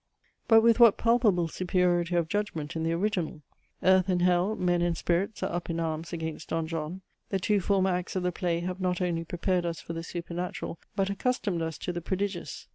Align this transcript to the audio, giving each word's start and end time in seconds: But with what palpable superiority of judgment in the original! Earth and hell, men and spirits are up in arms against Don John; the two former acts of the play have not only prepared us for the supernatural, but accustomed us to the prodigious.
But 0.47 0.61
with 0.61 0.79
what 0.79 0.97
palpable 0.97 1.47
superiority 1.47 2.15
of 2.15 2.27
judgment 2.27 2.75
in 2.75 2.81
the 2.81 2.91
original! 2.91 3.43
Earth 3.83 4.09
and 4.09 4.23
hell, 4.23 4.55
men 4.55 4.81
and 4.81 4.97
spirits 4.97 5.43
are 5.43 5.51
up 5.53 5.69
in 5.69 5.79
arms 5.79 6.11
against 6.11 6.49
Don 6.49 6.65
John; 6.65 7.01
the 7.29 7.37
two 7.37 7.59
former 7.59 7.91
acts 7.91 8.15
of 8.15 8.23
the 8.23 8.31
play 8.31 8.61
have 8.61 8.81
not 8.81 8.99
only 8.99 9.23
prepared 9.23 9.63
us 9.63 9.79
for 9.79 9.93
the 9.93 10.01
supernatural, 10.01 10.79
but 10.95 11.11
accustomed 11.11 11.61
us 11.61 11.77
to 11.77 11.93
the 11.93 12.01
prodigious. 12.01 12.67